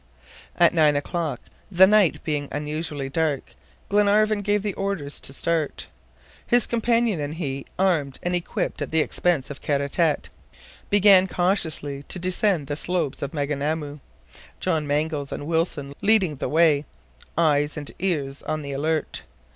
[0.55, 1.39] At nine o'clock,
[1.71, 3.53] the night being unusually dark,
[3.89, 5.89] Glenarvan gave the order to start.
[6.47, 10.31] His companions and he, armed and equipped at the expense of Kara Tete,
[10.89, 13.99] began cautiously to descend the slopes of Maunganamu,
[14.59, 16.85] John Mangles and Wilson leading the way,
[17.37, 19.21] eyes and ears on the alert.